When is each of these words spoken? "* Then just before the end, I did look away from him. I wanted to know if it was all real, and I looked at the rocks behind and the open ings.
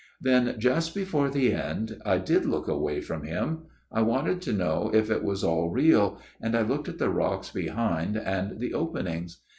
"* 0.15 0.21
Then 0.21 0.55
just 0.59 0.95
before 0.95 1.29
the 1.29 1.53
end, 1.53 2.01
I 2.03 2.17
did 2.17 2.43
look 2.47 2.67
away 2.67 3.01
from 3.01 3.23
him. 3.23 3.65
I 3.91 4.01
wanted 4.01 4.41
to 4.41 4.51
know 4.51 4.89
if 4.91 5.11
it 5.11 5.23
was 5.23 5.43
all 5.43 5.69
real, 5.69 6.17
and 6.41 6.55
I 6.57 6.63
looked 6.63 6.89
at 6.89 6.97
the 6.97 7.11
rocks 7.11 7.51
behind 7.51 8.17
and 8.17 8.59
the 8.59 8.73
open 8.73 9.05
ings. 9.05 9.37